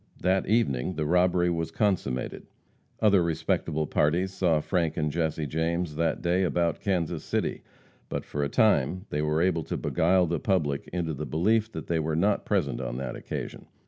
That 0.21 0.47
evening 0.47 0.95
the 0.95 1.05
robbery 1.05 1.51
was 1.51 1.69
consummated. 1.69 2.47
Other 3.01 3.21
respectable 3.21 3.85
parties 3.85 4.33
saw 4.33 4.59
Frank 4.59 4.97
and 4.97 5.11
Jesse 5.11 5.45
James 5.45 5.95
that 5.95 6.23
day 6.23 6.41
about 6.41 6.79
Kansas 6.81 7.23
City, 7.23 7.61
but 8.09 8.25
for 8.25 8.43
a 8.43 8.49
time 8.49 9.05
they 9.11 9.21
were 9.21 9.43
able 9.43 9.61
to 9.65 9.77
beguile 9.77 10.25
the 10.25 10.39
public 10.39 10.87
into 10.91 11.13
the 11.13 11.27
belief 11.27 11.71
that 11.73 11.85
they 11.85 11.99
were 11.99 12.15
not 12.15 12.45
present 12.47 12.81
on 12.81 12.97
that 12.97 13.15
occasion. 13.15 13.67